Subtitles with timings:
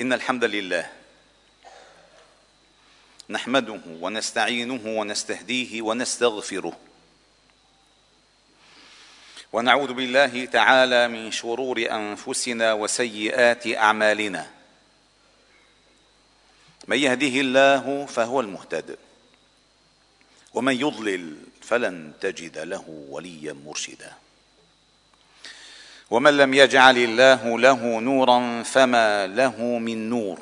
[0.00, 0.90] إن الحمد لله
[3.28, 6.78] نحمده ونستعينه ونستهديه ونستغفره
[9.52, 14.50] ونعوذ بالله تعالى من شرور أنفسنا وسيئات أعمالنا.
[16.88, 18.98] من يهده الله فهو المهتد
[20.54, 24.12] ومن يضلل فلن تجد له وليا مرشدا.
[26.14, 30.38] ومن لم يجعل الله له نورا فما له من نور.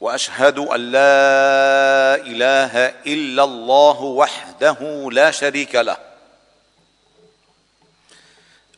[0.00, 5.96] وأشهد أن لا إله إلا الله وحده لا شريك له.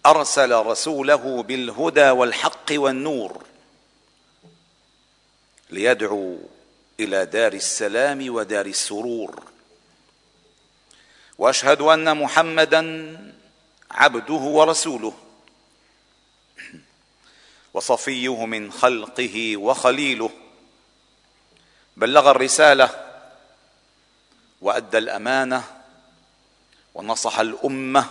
[0.06, 3.44] أرسل رسوله بالهدى والحق والنور
[5.70, 6.38] ليدعو
[7.00, 9.42] إلى دار السلام ودار السرور.
[11.38, 12.82] وأشهد أن محمدا
[13.90, 15.14] عبده ورسوله.
[17.74, 20.30] وصفيه من خلقه وخليله.
[21.96, 23.06] بلغ الرسالة
[24.60, 25.64] وأدى الأمانة
[26.94, 28.06] ونصح الأمة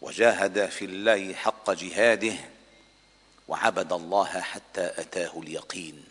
[0.00, 2.34] وجاهد في الله حق جهاده
[3.48, 6.04] وعبد الله حتى أتاه اليقين.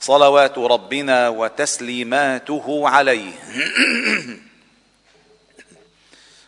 [0.00, 3.32] صلوات ربنا وتسليماته عليه.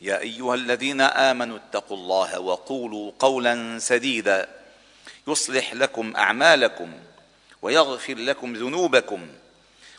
[0.00, 4.48] يا أيها الذين آمنوا اتقوا الله وقولوا قولا سديدا.
[5.28, 6.92] يصلح لكم أعمالكم
[7.62, 9.28] ويغفر لكم ذنوبكم.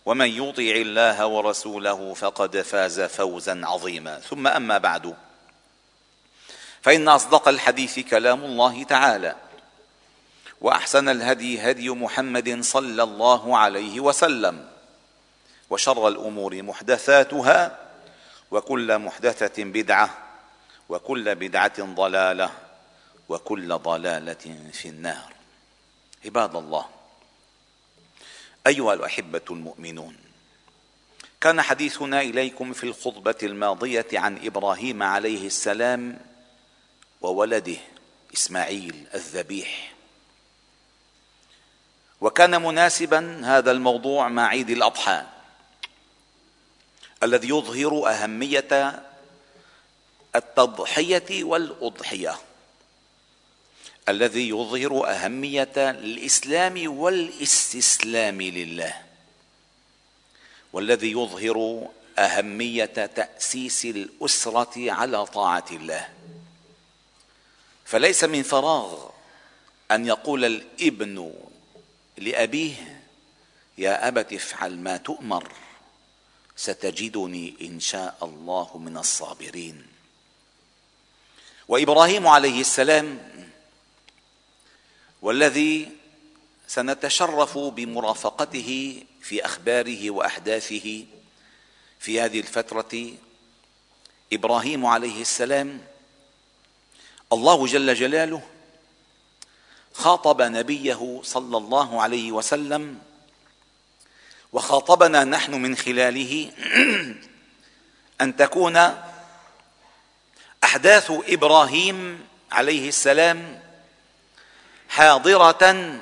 [0.05, 4.19] ومن يطع الله ورسوله فقد فاز فوزا عظيما.
[4.19, 5.15] ثم أما بعد
[6.81, 9.35] فإن أصدق الحديث كلام الله تعالى
[10.61, 14.69] وأحسن الهدي هدي محمد صلى الله عليه وسلم
[15.69, 17.88] وشر الأمور محدثاتها
[18.51, 20.17] وكل محدثة بدعة
[20.89, 22.51] وكل بدعة ضلالة
[23.29, 25.33] وكل ضلالة في النار.
[26.25, 26.85] عباد الله
[28.67, 30.17] أيها الأحبة المؤمنون
[31.41, 36.19] كان حديثنا إليكم في الخطبة الماضية عن إبراهيم عليه السلام
[37.21, 37.77] وولده
[38.33, 39.93] إسماعيل الذبيح.
[42.21, 45.25] وكان مناسبا هذا الموضوع مع عيد الأضحى.
[47.23, 49.03] الذي يظهر أهمية
[50.35, 52.39] التضحية والأضحية.
[54.09, 59.03] الذي يظهر أهمية الإسلام والاستسلام لله.
[60.73, 61.87] والذي يظهر
[62.17, 66.09] أهمية تأسيس الأسرة على طاعة الله.
[67.85, 69.09] فليس من فراغ
[69.91, 71.33] أن يقول الابن
[72.17, 73.01] لأبيه
[73.77, 75.51] يا أبت افعل ما تؤمر.
[76.59, 79.87] ستجدني إن شاء الله من الصابرين.
[81.67, 83.19] وإبراهيم عليه السلام
[85.21, 85.91] والذي
[86.67, 91.05] سنتشرف بمرافقته في أخباره وأحداثه
[91.99, 93.13] في هذه الفترة
[94.33, 95.81] إبراهيم عليه السلام
[97.33, 98.41] الله جل جلاله
[99.93, 102.99] خاطب نبيه صلى الله عليه وسلم
[104.53, 106.51] وخاطبنا نحن من خلاله
[108.21, 108.95] أن تكون
[110.63, 113.61] أحداث إبراهيم عليه السلام
[114.89, 115.99] حاضرة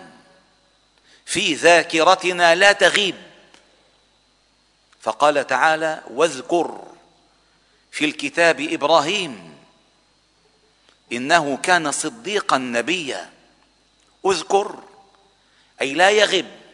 [1.26, 3.16] في ذاكرتنا لا تغيب.
[5.02, 6.84] فقال تعالى واذكر
[7.92, 9.58] في الكتاب إبراهيم
[11.12, 13.30] إنه كان صديقا نبيا.
[14.26, 14.84] اذكر.
[15.82, 16.67] أي لا يغب.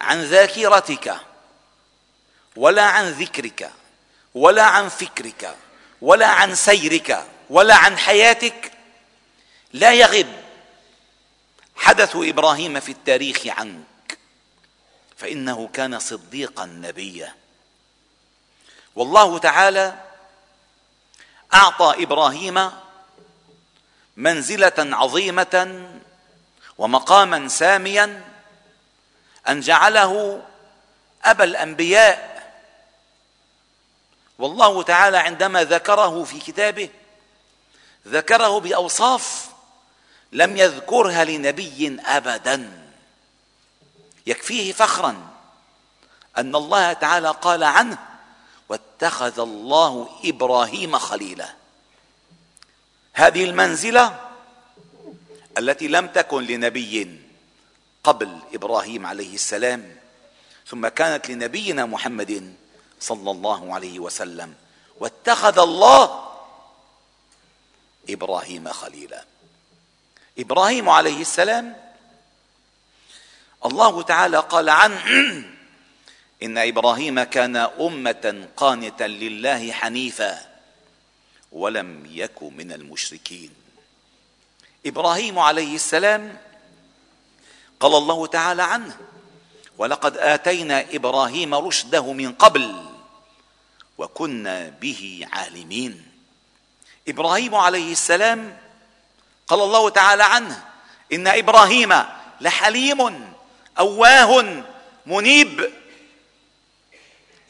[0.00, 1.16] عن ذاكرتك
[2.56, 3.70] ولا عن ذكرك
[4.34, 5.56] ولا عن فكرك
[6.02, 8.72] ولا عن سيرك ولا عن حياتك
[9.72, 10.26] لا يغب
[11.76, 14.18] حدث إبراهيم في التاريخ عنك
[15.16, 17.34] فإنه كان صديقا نبيا.
[18.96, 19.94] والله تعالى
[21.54, 22.70] أعطى إبراهيم
[24.16, 25.86] منزلة عظيمة
[26.78, 28.29] ومقاما ساميا
[29.50, 30.42] أن جعله
[31.24, 32.30] أبا الأنبياء.
[34.38, 36.88] والله تعالى عندما ذكره في كتابه
[38.08, 39.48] ذكره بأوصاف
[40.32, 42.86] لم يذكرها لنبي ابدا.
[44.26, 45.28] يكفيه فخرا
[46.38, 47.98] أن الله تعالى قال عنه
[48.68, 51.54] واتخذ الله إبراهيم خليلا.
[53.12, 54.30] هذه المنزلة
[55.58, 57.20] التي لم تكن لنبي
[58.04, 59.96] قبل إبراهيم عليه السلام
[60.66, 62.54] ثم كانت لنبينا محمد
[63.00, 64.54] صلى الله عليه وسلم
[65.00, 66.30] واتخذ الله
[68.10, 69.24] إبراهيم خليلا.
[70.38, 71.76] إبراهيم عليه السلام
[73.64, 75.04] الله تعالى قال عنه
[76.42, 80.38] إن إبراهيم كان أمة قانتا لله حنيفا
[81.52, 83.50] ولم يك من المشركين.
[84.86, 86.38] إبراهيم عليه السلام
[87.80, 88.96] قال الله تعالى عنه
[89.78, 92.84] ولقد آتينا إبراهيم رشده من قبل
[93.98, 96.06] وكنا به عالمين.
[97.08, 98.56] إبراهيم عليه السلام
[99.48, 100.64] قال الله تعالى عنه
[101.12, 101.94] إن إبراهيم
[102.40, 103.32] لحليم
[103.78, 104.62] أواه
[105.06, 105.72] منيب.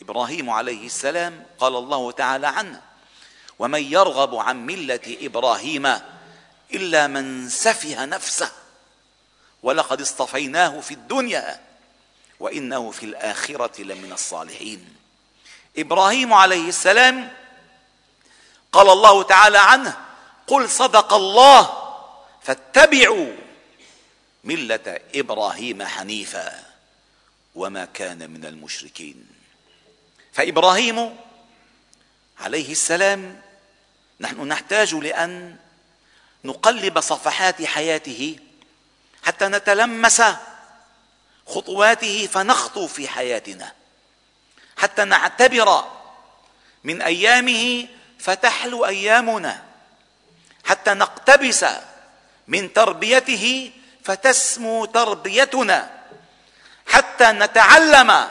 [0.03, 2.83] إبراهيم عليه السلام قال الله تعالى عنه
[3.59, 5.87] ومن يرغب عن ملة إبراهيم
[6.75, 8.50] إلا من سفه نفسه.
[9.62, 11.61] ولقد اصطفيناه في الدنيا
[12.41, 14.97] وإنه في الآخرة لمن الصالحين.
[15.79, 17.33] إبراهيم عليه السلام
[18.73, 19.97] قال الله تعالى عنه
[20.47, 21.71] قل صدق الله
[22.43, 23.33] فاتبعوا
[24.45, 26.65] ملة إبراهيم حنيفا
[27.55, 29.27] وما كان من المشركين.
[30.33, 31.17] فإبراهيم
[32.41, 33.41] عليه السلام
[34.21, 35.57] نحن نحتاج لأن
[36.45, 38.39] نقلب صفحات حياته
[39.23, 40.23] حتى نتلمس
[41.47, 43.73] خطواته فنخطو في حياتنا.
[44.77, 45.85] حتى نعتبر
[46.85, 47.89] من أيامه
[48.19, 49.63] فتحلو أيامنا.
[50.65, 51.65] حتى نقتبس
[52.49, 53.73] من تربيته
[54.05, 55.91] فتسمو تربيتنا.
[56.87, 58.29] حتى نتعلم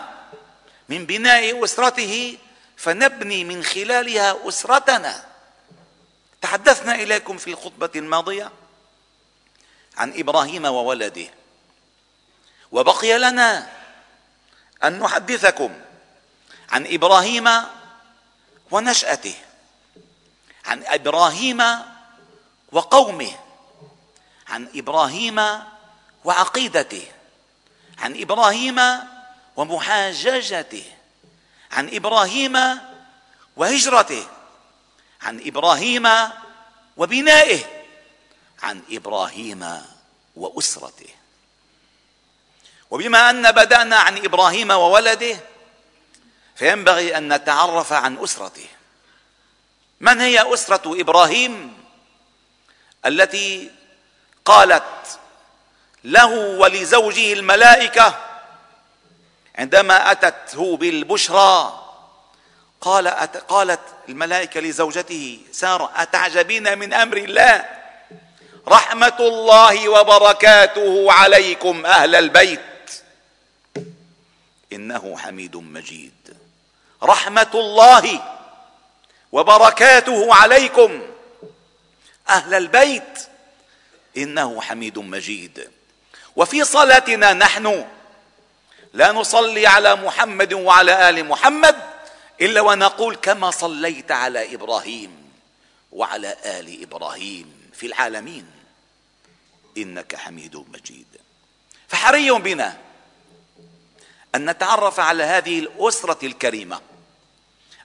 [0.89, 2.37] من بناء أسرته
[2.77, 5.25] فنبني من خلالها أسرتنا.
[6.41, 8.51] تحدثنا إليكم في الخطبة الماضية
[9.99, 11.27] عن إبراهيم وولده.
[12.71, 13.69] وبقي لنا
[14.83, 15.81] أن نحدثكم
[16.69, 17.49] عن إبراهيم
[18.71, 19.35] ونشأته
[20.65, 21.63] عن إبراهيم
[22.71, 23.31] وقومه
[24.47, 25.39] عن إبراهيم
[26.25, 27.07] وعقيدته
[27.97, 28.79] عن إبراهيم
[29.55, 30.83] ومحاججته
[31.71, 32.79] عن إبراهيم
[33.55, 34.27] وهجرته
[35.21, 36.07] عن إبراهيم
[36.97, 37.78] وبنائه.
[38.63, 39.81] عن إبراهيم
[40.35, 41.09] وأسرته.
[42.91, 45.37] وبما أن بدأنا عن إبراهيم وولده
[46.55, 48.67] فينبغي أن نتعرف عن أسرته.
[49.99, 51.83] من هي أسرة إبراهيم؟
[53.05, 53.71] التي
[54.45, 55.19] قالت
[56.03, 58.25] له ولزوجه الملائكة
[59.55, 61.85] عندما أتته بالبشرى
[62.81, 63.07] قال
[63.47, 63.79] قالت
[64.09, 67.78] الملائكة لزوجته سارة أتعجبين من أمر الله؟
[68.67, 72.59] رحمة الله وبركاته عليكم أهل البيت.
[74.73, 76.37] إنه حميد مجيد.
[77.03, 78.35] رحمة الله
[79.31, 81.01] وبركاته عليكم
[82.29, 83.27] أهل البيت.
[84.17, 85.71] إنه حميد مجيد.
[86.35, 87.85] وفي صلاتنا نحن
[88.93, 91.75] لا نصلي على محمد وعلى آل محمد
[92.41, 95.31] إلا ونقول كما صليت على إبراهيم
[95.91, 98.58] وعلى آل إبراهيم في العالمين.
[99.81, 101.07] إنك حميد مجيد.
[101.87, 102.77] فحري بنا
[104.35, 106.81] أن نتعرف على هذه الأسرة الكريمة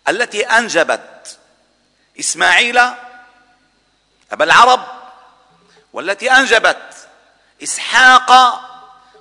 [0.09, 1.39] التي أنجبت
[2.21, 2.79] إسماعيل
[4.33, 4.87] أبا العرب
[5.93, 7.09] والتي أنجبت
[7.63, 8.61] إسحاق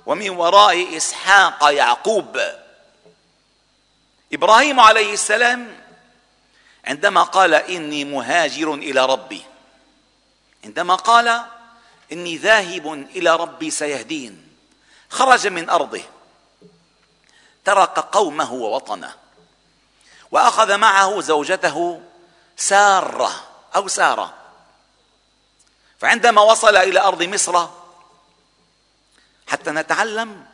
[0.06, 2.40] ومن وراء إسحاق يعقوب.
[4.32, 5.80] إبراهيم عليه السلام
[6.84, 9.42] عندما قال إني مهاجر إلى ربي
[10.64, 11.44] عندما قال
[12.14, 14.48] إني ذاهب إلى ربي سيهدين.
[15.10, 16.02] خرج من أرضه.
[17.64, 19.14] ترك قومه ووطنه.
[20.30, 22.02] وأخذ معه زوجته
[22.56, 23.30] سارة
[23.76, 24.34] أو سارة.
[25.98, 27.66] فعندما وصل إلى أرض مصر
[29.46, 30.46] حتى نتعلم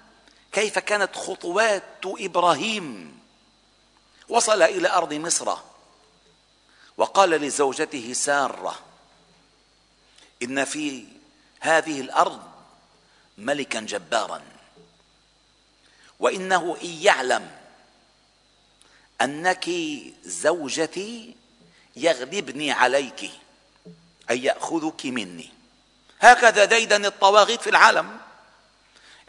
[0.52, 3.20] كيف كانت خطوات إبراهيم.
[4.28, 5.56] وصل إلى أرض مصر.
[6.96, 8.78] وقال لزوجته سارة
[10.42, 11.19] إن في
[11.60, 12.42] هذه الأرض
[13.38, 14.42] ملكا جبارا.
[16.20, 17.50] وإنه إن يعلم
[19.20, 19.70] أنك
[20.24, 21.36] زوجتي
[21.96, 23.30] يغلبني عليك
[24.30, 25.50] أن يأخذك مني.
[26.20, 28.18] هكذا ديدن الطواغيت في العالم.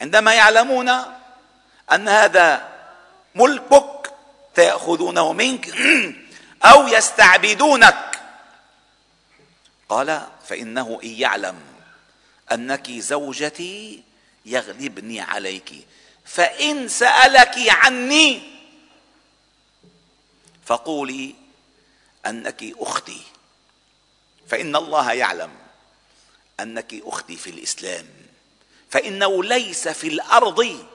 [0.01, 0.89] عندما يعلمون
[1.91, 2.69] أن هذا
[3.35, 4.13] ملكك
[4.55, 5.69] سيأخذونه منك
[6.71, 8.21] أو يستعبدونك.
[9.89, 11.70] قال فإنه إن يعلم
[12.51, 14.03] أنك زوجتي
[14.45, 15.87] يغلبني عليك.
[16.25, 18.41] فإن سألك عني
[20.65, 21.35] فقولي
[22.25, 23.21] أنك أختي.
[24.47, 25.51] فإن الله يعلم
[26.59, 28.07] أنك أختي في الإسلام.
[28.89, 30.87] فإنه ليس في الأرض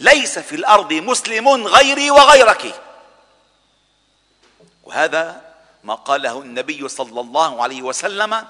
[0.00, 2.82] ليس في الأرض مسلم غيري وغيرك.
[4.84, 5.54] وهذا
[5.84, 8.46] ما قاله النبي صلى الله عليه وسلم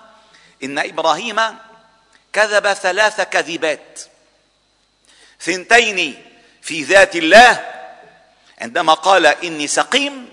[0.64, 1.40] إن إبراهيم
[2.32, 4.00] كذب ثلاث كذبات
[5.40, 6.24] ثنتين
[6.62, 7.72] في ذات الله
[8.60, 10.32] عندما قال إني سقيم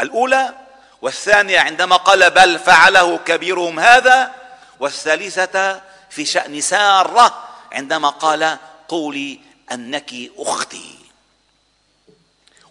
[0.00, 0.54] الأولى.
[1.02, 4.34] والثانية عندما قال بل فعله كبيرهم هذا.
[4.80, 9.40] والثالثة في شأن سارة عندما قال قولي
[9.72, 10.98] أنك أختي.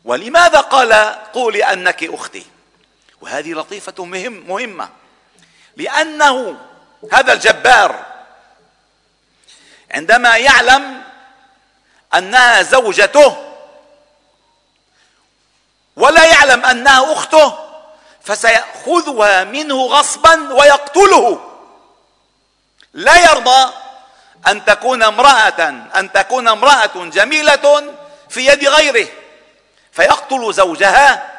[0.05, 0.93] ولماذا قال
[1.33, 2.45] قولي أنك أختي؟
[3.21, 4.89] وهذه لطيفة مهم مهمة.
[5.77, 6.57] لأنه
[7.13, 8.10] هذا الجبار
[9.91, 11.01] عندما يعلم
[12.15, 13.47] أنها زوجته
[15.95, 17.57] ولا يعلم أنها أخته
[18.23, 21.51] فسيأخذها منه غصبا ويقتله.
[22.93, 23.73] لا يرضى
[24.47, 27.93] أن تكون امرأة أن تكون امرأة جميلة
[28.29, 29.07] في يد غيره
[29.91, 31.31] فيقتل زوجها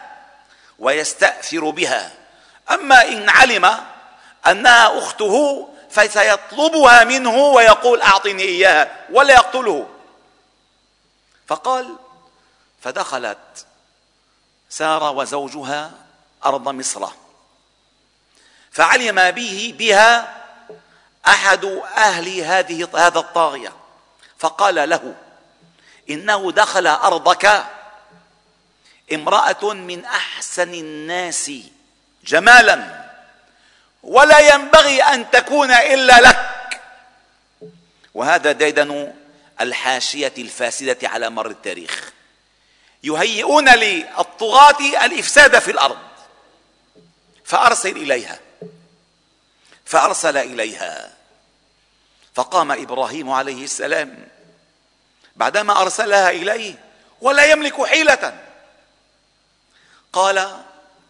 [0.79, 2.11] ويستأثر بها.
[2.71, 3.77] أما إن علم
[4.47, 9.89] أنها أخته فسيطلبها منه ويقول أعطني إياها ولا يقتله.
[11.47, 11.97] فقال
[12.83, 13.67] فدخلت
[14.71, 15.91] سارة وزوجها
[16.45, 17.09] أرض مصر.
[18.71, 20.43] فعلم به بها
[21.27, 21.65] أحد
[21.97, 23.73] أهل هذه هذا الطاغية.
[24.39, 25.15] فقال له
[26.11, 27.65] إنه دخل أرضك
[29.13, 31.51] امرأة من أحسن الناس
[32.25, 33.02] جمالا.
[34.03, 36.81] ولا ينبغي أن تكون إلا لك.
[38.15, 39.15] وهذا ديدن
[39.61, 42.13] الحاشية الفاسدة على مر التاريخ.
[43.03, 45.99] يهيئون للطغاة الإفساد في الأرض.
[47.45, 48.39] فأرسل إليها.
[49.85, 51.13] فأرسل إليها.
[52.35, 54.29] فقام إبراهيم عليه السلام
[55.37, 56.75] بعدما أرسلها إليه
[57.21, 58.39] ولا يملك حيلة.
[60.13, 60.63] قال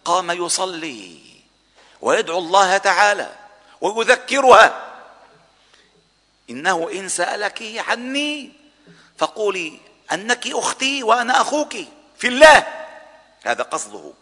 [0.04, 1.22] قام يصلي.
[2.02, 3.37] ويدعو الله تعالى
[3.80, 4.92] ويذكرها.
[6.50, 8.52] إنه إن سألك عني
[9.18, 9.80] فقولي
[10.12, 11.76] أنك أختي وأنا أخوك
[12.18, 12.87] في الله.
[13.44, 14.12] هذا قصده.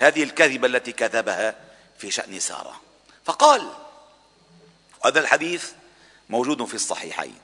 [0.00, 1.54] هذه الكذبة التي كذبها
[1.98, 2.80] في شأن سارة.
[3.24, 3.72] فقال
[5.04, 5.72] هذا الحديث
[6.28, 7.38] موجود في الصحيحين.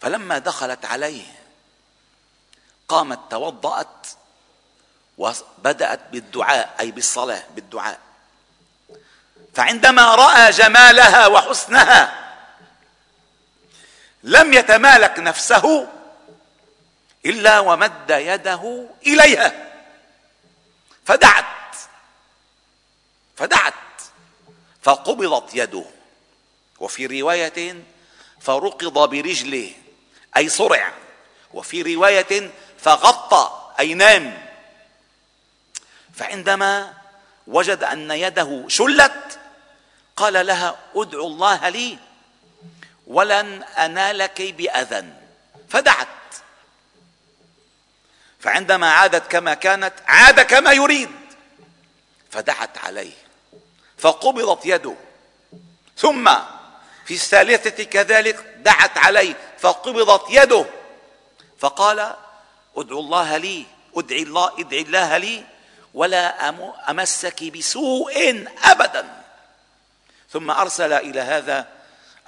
[0.00, 1.24] فلما دخلت عليه
[2.88, 4.06] قامت توضأت
[5.18, 8.09] وبدأت بالدعاء أي بالصلاة بالدعاء.
[9.60, 12.12] فعندما رأى جمالها وحسنها
[14.22, 15.88] لم يتمالك نفسه
[17.26, 19.52] إلا ومد يده إليها.
[21.06, 21.76] فدعت.
[23.36, 23.74] فدعت.
[24.82, 25.84] فقبضت يده.
[26.78, 27.82] وفي رواية
[28.40, 29.72] فرقض برجله
[30.36, 30.92] أي صرع.
[31.54, 34.48] وفي رواية فغطى أي نام.
[36.14, 36.94] فعندما
[37.46, 39.39] وجد أن يده شلت
[40.20, 41.98] قال لها ادعو الله لي
[43.06, 45.04] ولن أنالك بأذى.
[45.68, 46.08] فدعت.
[48.40, 51.10] فعندما عادت كما كانت عاد كما يريد.
[52.30, 53.12] فدعت عليه.
[53.98, 54.94] فقبضت يده.
[55.96, 56.30] ثم
[57.06, 59.34] في الثالثة كذلك دعت عليه.
[59.58, 60.66] فقبضت يده.
[61.58, 62.14] فقال
[62.76, 65.44] ادعو الله لي ادعي الله ادعي الله لي
[65.94, 66.48] ولا
[66.90, 69.20] أمسك بسوء ابدا.
[70.32, 71.68] ثم أرسل إلى هذا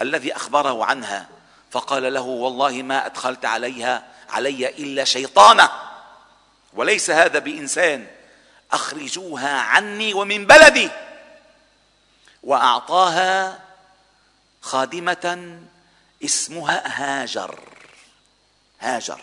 [0.01, 1.29] الذي أخبره عنها
[1.71, 5.71] فقال له والله ما أدخلت عليها علي إلا شيطانة
[6.73, 8.07] وليس هذا بإنسان
[8.73, 10.91] أخرجوها عني ومن بلدي
[12.43, 13.61] وأعطاها
[14.63, 15.59] خادمة
[16.25, 17.59] اسمها هاجر
[18.81, 19.21] هاجر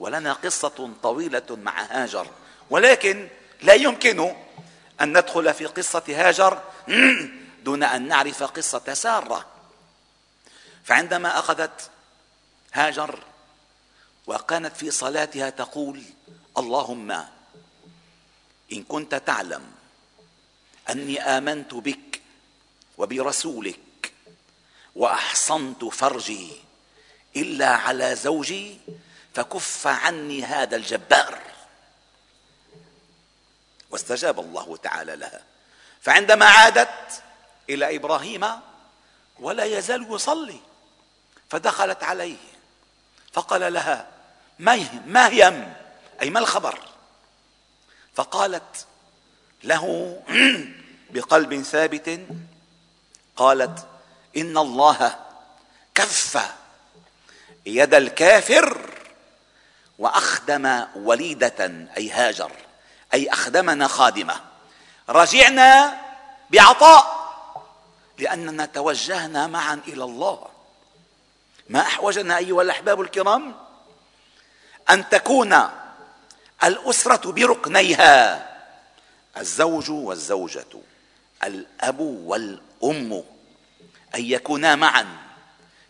[0.00, 2.26] ولنا قصة طويلة مع هاجر
[2.70, 3.28] ولكن
[3.62, 4.34] لا يمكن
[5.00, 6.62] أن ندخل في قصة هاجر.
[7.64, 9.46] دون أن نعرف قصة سارة.
[10.84, 11.90] فعندما أخذت
[12.72, 13.18] هاجر
[14.26, 16.02] وكانت في صلاتها تقول
[16.58, 17.10] اللهم
[18.72, 19.72] إن كنت تعلم
[20.90, 22.22] أني آمنت بك
[22.98, 24.12] وبرسولك
[24.94, 26.52] وأحصنت فرجي
[27.36, 28.78] إلا على زوجي
[29.34, 31.42] فكف عني هذا الجبار.
[33.90, 35.44] واستجاب الله تعالى لها.
[36.00, 37.22] فعندما عادت
[37.70, 38.46] إلى إبراهيم
[39.38, 40.60] ولا يزال يصلي
[41.50, 42.36] فدخلت عليه.
[43.32, 44.08] فقال لها
[44.58, 45.66] ما هي
[46.22, 46.78] أي ما الخبر؟
[48.14, 48.86] فقالت
[49.64, 50.16] له
[51.10, 52.20] بقلب ثابت.
[53.36, 53.86] قالت
[54.36, 55.18] إن الله
[55.94, 56.38] كف
[57.66, 58.90] يد الكافر
[59.98, 62.52] وأخدم وليدة أي هاجر
[63.14, 64.40] أي أخدمنا خادمة.
[65.08, 66.00] رجعنا
[66.50, 67.21] بعطاء.
[68.18, 70.46] لأننا توجهنا معا إلى الله.
[71.68, 73.54] ما أحوجنا أيها الأحباب الكرام
[74.90, 75.58] أن تكون
[76.64, 78.48] الأسرة بركنيها.
[79.36, 80.66] الزوج والزوجة
[81.44, 83.24] الأب والأم.
[84.14, 85.06] أن يكونا معا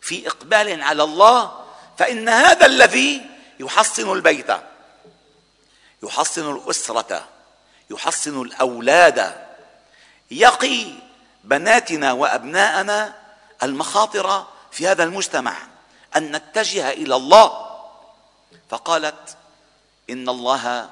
[0.01, 1.65] في إقبال على الله
[1.99, 3.23] فإن هذا الذي
[3.61, 4.51] يحصن البيت
[6.03, 7.29] يحصن الأسرة
[7.91, 9.47] يحصن الأولاد
[10.31, 10.93] يقي
[11.45, 13.15] بناتنا وأبناءنا
[13.63, 15.57] المخاطر في هذا المجتمع
[16.17, 17.69] أن نتجه إلى الله.
[18.71, 19.37] فقالت
[20.11, 20.91] إن الله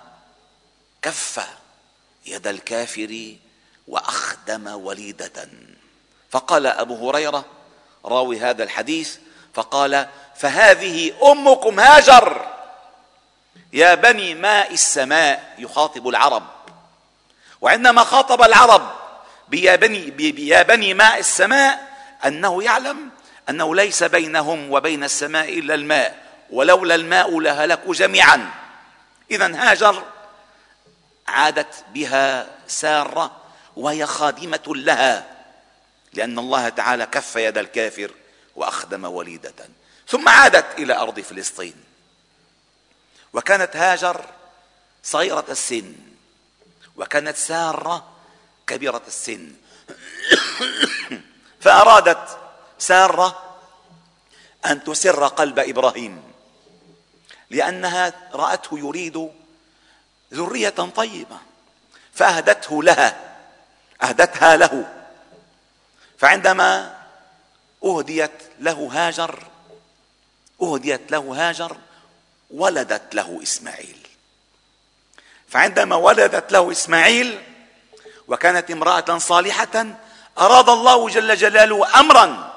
[1.03, 1.41] كف
[2.27, 3.35] يد الكافر
[3.89, 5.49] وأخدم وليدة.
[6.31, 7.45] فقال أبو هريرة
[8.05, 9.17] راوي هذا الحديث
[9.55, 12.47] فقال فهذه أمكم هاجر.
[13.73, 16.47] يا بني ماء السماء يخاطب العرب.
[17.61, 19.00] وعندما خاطب العرب
[19.51, 21.91] بيا بني, بيا بني ماء السماء
[22.27, 23.11] أنه يعلم
[23.49, 28.51] أنه ليس بينهم وبين السماء إلا الماء ولولا الماء لهلكوا جميعا.
[29.31, 30.05] اذا هاجر
[31.29, 33.37] عادت بها سارة
[33.77, 35.27] وهي خادمة لها
[36.13, 38.11] لأن الله تعالى كف يد الكافر
[38.57, 39.55] وأخدم وليدة.
[40.09, 41.75] ثم عادت إلى أرض فلسطين.
[43.33, 44.25] وكانت هاجر
[45.03, 45.95] صغيرة السن
[46.97, 48.20] وكانت سارة
[48.71, 49.53] كبيرة السن.
[51.65, 52.39] فأرادت
[52.79, 53.59] سارة
[54.67, 56.23] أن تسر قلب إبراهيم
[57.51, 59.31] لأنها رأته يريد
[60.35, 61.39] ذرية طيبة
[62.15, 63.37] فأهدته لها
[64.03, 65.05] أهدتها له.
[66.19, 66.99] فعندما
[67.85, 69.47] أهديت له هاجر
[70.63, 71.77] أهديت له هاجر
[72.51, 74.07] ولدت له إسماعيل.
[75.49, 77.50] فعندما ولدت له إسماعيل
[78.31, 79.87] وكانت امرأة صالحة
[80.39, 82.51] أراد الله جل جلاله أمرا.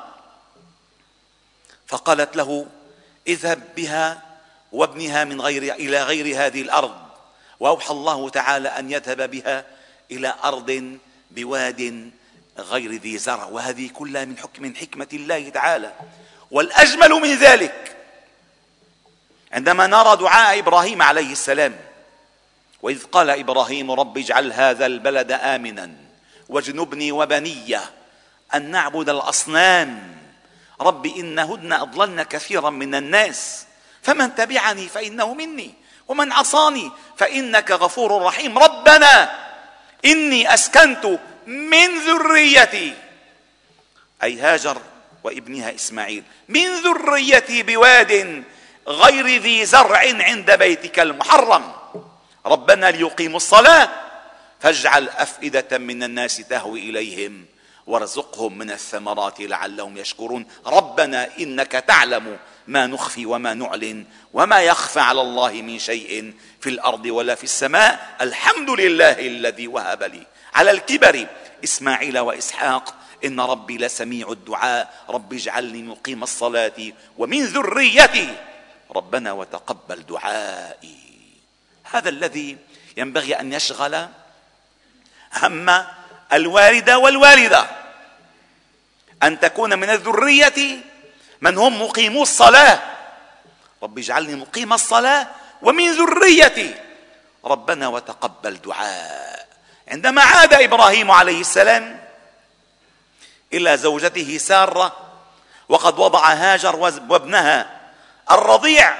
[1.88, 2.66] فقالت له
[3.28, 4.22] اذهب بها
[4.72, 6.96] وابنها من غير إلى غير هذه الأرض.
[7.60, 9.66] وأوحى الله تعالى أن يذهب بها
[10.12, 10.98] إلى أرض
[11.32, 12.12] بواد
[12.58, 13.46] غير ذي زرع.
[13.46, 15.94] وهذه كلها من حكم من حكمة الله تعالى.
[16.52, 17.98] والأجمل من ذلك
[19.52, 21.93] عندما نرى دعاء إبراهيم عليه السلام
[22.84, 25.92] وإذ قال إبراهيم رب اجعل هذا البلد آمنا
[26.50, 27.78] واجنبني وبني
[28.56, 30.18] أن نعبد الأصنام.
[30.82, 33.66] رب إنهن أضللن كثيرا من الناس.
[34.02, 35.74] فمن تبعني فإنه مني
[36.08, 38.58] ومن عصاني فإنك غفور رحيم.
[38.58, 39.32] ربنا
[40.06, 42.94] إني أسكنت من ذريتي.
[44.24, 44.78] أي هاجر
[45.24, 46.24] وابنها إسماعيل.
[46.50, 48.44] من ذريتي بواد
[48.88, 51.83] غير ذي زرع عند بيتك المحرم.
[52.46, 53.90] ربنا ليقيموا الصلاة.
[54.60, 57.46] فاجعل أفئدة من الناس تهوي إليهم
[57.88, 60.46] وارزقهم من الثمرات لعلهم يشكرون.
[60.66, 67.06] ربنا إنك تعلم ما نخفي وما نعلن وما يخفى على الله من شيء في الأرض
[67.06, 68.16] ولا في السماء.
[68.22, 70.28] الحمد لله الذي وهب لي.
[70.54, 71.28] على الكبر
[71.64, 75.04] إسماعيل وإسحاق إن ربي لسميع الدعاء.
[75.10, 78.36] رب اجعلني مقيم الصلاة ومن ذريتي.
[78.96, 81.13] ربنا وتقبل دعائي.
[81.94, 82.58] هذا الذي
[82.98, 84.08] ينبغي أن يشغل
[85.34, 85.86] هم
[86.34, 87.68] الوالده والوالدة.
[89.24, 90.78] أن تكون من الذرية
[91.42, 92.80] من هم مقيمو الصلاة.
[93.84, 95.28] رب اجعلني مقيم الصلاة
[95.62, 96.76] ومن ذريتي.
[97.46, 99.48] ربنا وتقبل دعاء.
[99.88, 102.04] عندما عاد إبراهيم عليه السلام
[103.54, 104.98] إلى زوجته سارة
[105.70, 107.82] وقد وضع هاجر وابنها
[108.32, 108.96] الرضيع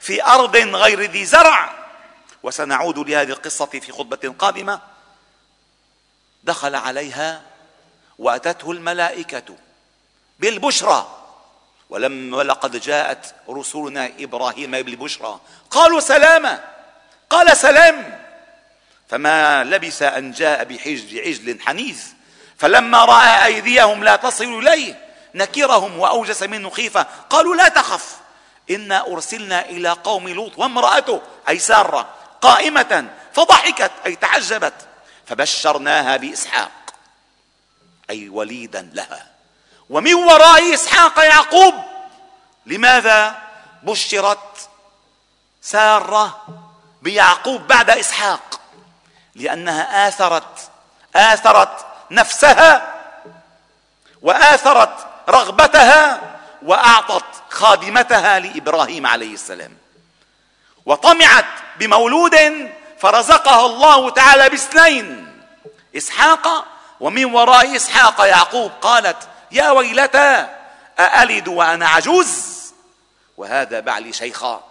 [0.00, 1.75] في أرض غير ذي زرع
[2.46, 4.80] وسنعود لهذه القصة في خطبة قادمة.
[6.44, 7.42] دخل عليها
[8.18, 9.56] وأتته الملائكة
[10.38, 11.22] بالبشرى.
[11.90, 15.40] ولما ولقد جاءت رسلنا إبراهيم بالبشرى.
[15.70, 16.64] قالوا سلاما
[17.30, 18.26] قال سلام.
[19.08, 22.02] فما لبث أن جاء بحجل عجل حنيذ.
[22.58, 28.16] فلما رأى أيديهم لا تصل إليه نكرهم وأوجس منه خيفه قالوا لا تخف.
[28.70, 32.15] إنا أرسلنا إلى قوم لوط وامرأته أي سارة.
[32.42, 34.74] قائمة فضحكت أي تعجبت.
[35.26, 36.70] فبشرناها بإسحاق
[38.10, 39.26] أي وليدا لها.
[39.90, 41.74] ومن وراء إسحاق يعقوب
[42.66, 43.42] لماذا
[43.82, 44.68] بشرت
[45.62, 46.44] سارة
[47.02, 48.60] بيعقوب بعد إسحاق؟
[49.34, 50.70] لأنها آثرت
[51.16, 52.94] آثرت نفسها
[54.22, 56.20] وآثرت رغبتها
[56.62, 59.76] وأعطت خادمتها لإبراهيم عليه السلام.
[60.86, 61.44] وطمعت
[61.78, 62.36] بمولود
[62.98, 65.26] فرزقها الله تعالى باثنين
[65.96, 66.66] إسحاق
[67.00, 70.46] ومن وراء إسحاق يعقوب قالت يا ويلتى
[70.98, 72.56] أألد وأنا عجوز؟
[73.36, 74.64] وهذا بعلي شيخا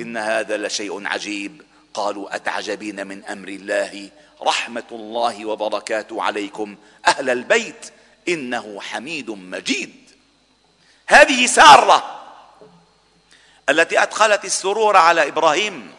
[0.00, 1.62] إن هذا لشيء عجيب.
[1.94, 4.10] قالوا أتعجبين من أمر الله؟
[4.42, 7.92] رحمة الله وبركاته عليكم أهل البيت
[8.28, 10.10] إنه حميد مجيد.
[11.06, 12.21] هذه سارة
[13.68, 15.94] التي أدخلت السرور على إبراهيم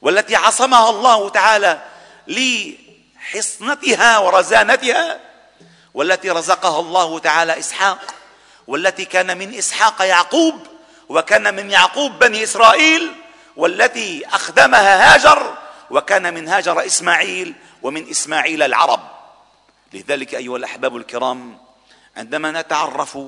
[0.00, 1.82] والتي عصمها الله تعالى
[2.26, 5.20] لحصنتها ورزانتها
[5.94, 8.14] والتي رزقها الله تعالى إسحاق
[8.66, 10.66] والتي كان من إسحاق يعقوب
[11.08, 13.12] وكان من يعقوب بني إسرائيل
[13.56, 15.58] والتي أخدمها هاجر
[15.90, 19.00] وكان من هاجر إسماعيل ومن إسماعيل العرب.
[19.92, 21.58] لذلك أيها الأحباب الكرام
[22.16, 23.18] عندما نتعرف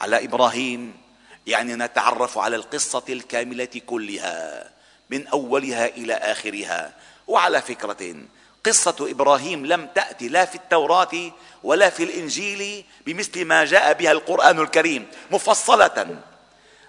[0.00, 0.96] على إبراهيم
[1.46, 4.70] يعني نتعرف على القصة الكاملة كلها
[5.10, 6.92] من أولها إلى آخرها.
[7.26, 8.16] وعلى فكرة
[8.64, 14.58] قصة إبراهيم لم تأتي لا في التوراة ولا في الإنجيل بمثل ما جاء بها القرآن
[14.60, 16.16] الكريم مفصلة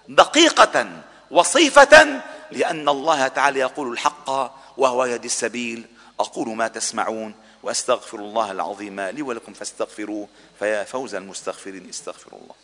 [0.08, 4.30] دقيقة وصيفة لأن الله تعالى يقول الحق
[4.76, 5.86] وهو يهدي السبيل.
[6.20, 12.54] أقول ما تسمعون وأستغفر الله العظيم لي ولكم فاستغفروه فيا فوز المستغفرين استغفروا الله.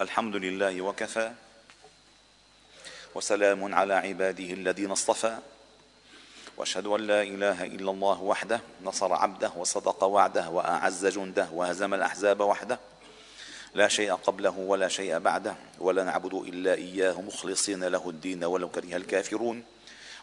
[0.00, 1.32] الحمد لله وكفى
[3.14, 5.38] وسلام على عباده الذين اصطفى
[6.56, 12.40] واشهد ان لا اله الا الله وحده نصر عبده وصدق وعده واعز جنده وهزم الاحزاب
[12.40, 12.78] وحده
[13.74, 18.96] لا شيء قبله ولا شيء بعده ولا نعبد الا اياه مخلصين له الدين ولو كره
[18.96, 19.64] الكافرون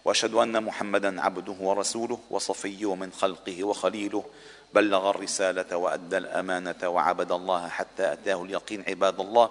[0.06, 4.24] وأشهد أن محمدا عبده ورسوله وصفيه من خلقه وخليله.
[4.74, 9.50] بلغ الرسالة وأدى الأمانة وعبد الله حتى أتاه اليقين عباد الله.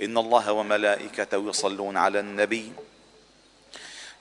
[0.00, 2.72] إن الله وملائكته يصلون على النبي.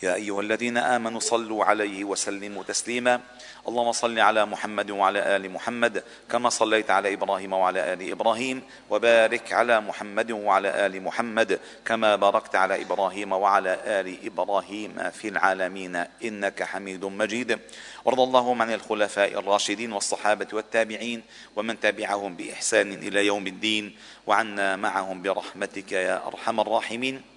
[0.03, 3.21] يا أيها الذين آمنوا صلوا عليه وسلموا تسليما.
[3.67, 9.53] اللهم صل على محمد وعلى آل محمد كما صليت على إبراهيم وعلى آل إبراهيم وبارك
[9.53, 16.63] على محمد وعلى آل محمد كما باركت على إبراهيم وعلى آل إبراهيم في العالمين إنك
[16.63, 17.59] حميد مجيد.
[18.05, 21.23] وارض اللهم عن الخلفاء الراشدين والصحابة والتابعين
[21.55, 23.95] ومن تبعهم بإحسان إلى يوم الدين
[24.27, 27.33] وعنا معهم برحمتك يا أرحم الراحمين.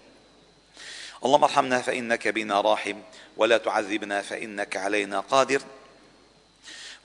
[1.27, 2.97] اللهم ارحمنا فإنك بنا راحم
[3.37, 5.63] ولا تعذبنا فإنك علينا قادر.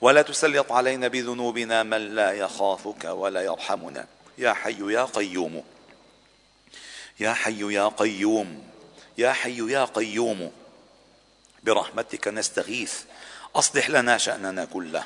[0.00, 4.06] ولا تسلط علينا بذنوبنا من لا يخافك ولا يرحمنا.
[4.38, 5.64] يا حي يا قيوم.
[7.20, 8.62] يا حي يا قيوم.
[9.18, 10.52] يا حي يا قيوم.
[11.64, 12.94] برحمتك نستغيث.
[13.56, 15.04] أصلح لنا شأننا كله.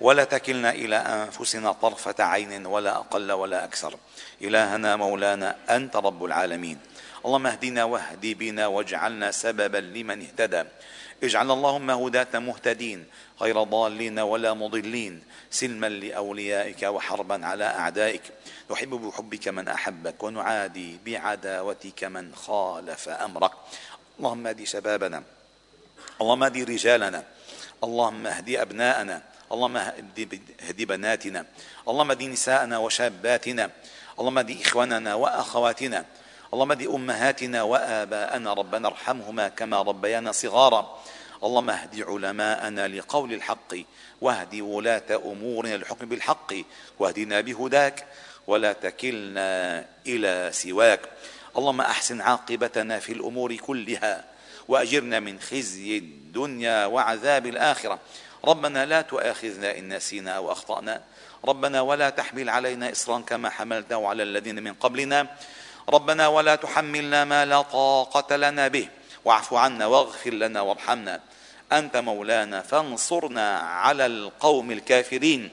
[0.00, 3.96] ولا تكلنا إلى أنفسنا طرفة عين ولا أقل ولا أكثر.
[4.42, 6.78] إلهنا مولانا أنت رب العالمين.
[7.26, 10.64] اللهم اهدنا واهدي بنا واجعلنا سببا لمن اهتدى.
[11.22, 13.06] اجعل اللهم هداة مهتدين
[13.40, 18.22] غير ضالين ولا مضلين سلما لأوليائك وحربا على أعدائك.
[18.70, 23.52] نحب بحبك من أحبك ونعادي بعداوتك من خالف أمرك.
[24.18, 25.22] اللهم اهدي شبابنا
[26.20, 27.24] اللهم اهدي رجالنا
[27.84, 31.46] اللهم اهدي أبناءنا اللهم اهدي بناتنا
[31.88, 33.70] اللهم اهدي نساءنا وشاباتنا
[34.18, 36.04] اللهم اهدي إخواننا وأخواتنا
[36.54, 40.98] اللهم اهد أمهاتنا وآباءنا ربنا ارحمهما كما ربيانا صغارا.
[41.44, 43.74] اللهم اهد علماءنا لقول الحق
[44.20, 46.54] واهد ولاة أمورنا للحكم بالحق
[46.98, 48.06] واهدنا بهداك
[48.46, 51.00] ولا تكلنا إلى سواك.
[51.56, 54.24] اللهم أحسن عاقبتنا في الأمور كلها
[54.68, 57.98] وأجرنا من خزي الدنيا وعذاب الآخرة.
[58.44, 61.02] ربنا لا تؤاخذنا إن نسينا أو أخطأنا.
[61.44, 65.26] ربنا ولا تحمل علينا إصرا كما حملته على الذين من قبلنا.
[65.88, 68.88] ربنا ولا تحملنا ما لا طاقة لنا به.
[69.24, 71.20] واعف عنا واغفر لنا وارحمنا.
[71.72, 75.50] أنت مولانا فانصرنا على القوم الكافرين.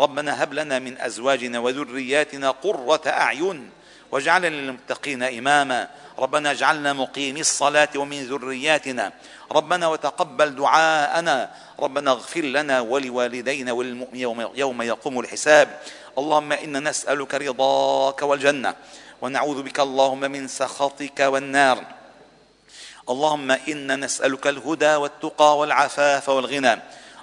[0.00, 3.70] ربنا هب لنا من أزواجنا وذرياتنا قرة أعين
[4.12, 5.88] واجعلنا للمتقين إماما.
[6.18, 9.12] ربنا اجعلنا مقيمي الصلاة ومن ذرياتنا.
[9.52, 11.50] ربنا وتقبل دعاءنا.
[11.80, 15.80] ربنا اغفر لنا ولوالدينا وللمؤمنين يوم يقوم الحساب.
[16.18, 18.74] اللهم إنا نسألك رضاك والجنة.
[19.22, 21.84] ونعوذ بك اللهم من سخطك والنار.
[23.10, 26.82] اللهم إنا نسألك الهدى والتقى والعفاف والغنى.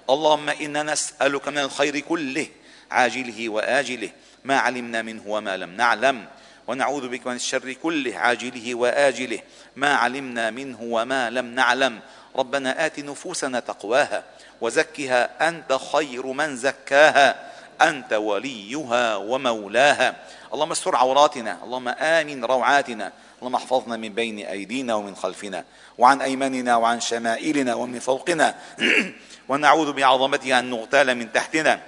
[0.10, 2.48] اللهم إنا نسألك من الخير كله
[2.92, 4.10] عاجله وآجله
[4.44, 6.26] ما علمنا منه وما لم نعلم.
[6.68, 9.40] ونعوذ بك من الشر كله عاجله وآجله
[9.76, 12.00] ما علمنا منه وما لم نعلم.
[12.36, 14.24] ربنا آت نفوسنا تقواها
[14.62, 17.55] وزكها أنت خير من زكاها.
[17.82, 20.16] أنت وليها ومولاها.
[20.54, 25.66] اللهم استر عوراتنا اللهم آمن روعاتنا اللهم احفظنا من بين أيدينا ومن خلفنا
[25.98, 28.56] وعن أيماننا وعن شمائلنا ومن فوقنا.
[29.50, 31.82] ونعوذ بعظمتك أن نغتال من تحتنا.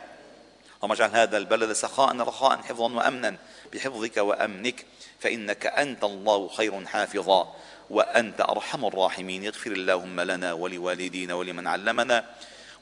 [0.78, 3.36] اللهم اجعل هذا البلد سخاء رخاء حفظا وامنا.
[3.74, 4.86] بحفظك وأمنك
[5.20, 7.54] فإنك أنت الله خير حافظا
[7.90, 9.46] وأنت أرحم الراحمين.
[9.46, 12.26] اغفر اللهم لنا ولوالدينا ولمن علمنا.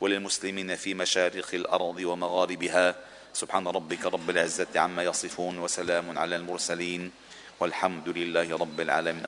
[0.05, 2.95] وللمسلمين في مشارق الأرض ومغاربها.
[3.33, 7.11] سبحان ربك رب العزة عما يصفون وسلام على المرسلين
[7.59, 9.23] والحمد لله رب العالمين.